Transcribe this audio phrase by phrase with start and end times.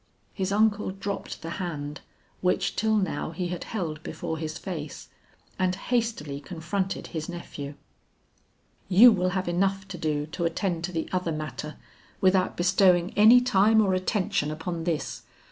[0.33, 2.01] His uncle dropped the hand
[2.41, 5.09] which till now he had held before his face,
[5.59, 7.75] and hastily confronted his nephew.
[8.89, 11.75] "You will have enough to do to attend to the other matter
[12.19, 15.21] without bestowing any time or attention upon this.